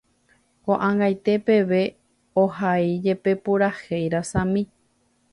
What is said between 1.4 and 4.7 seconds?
peve ohaijepe purahéi rasami.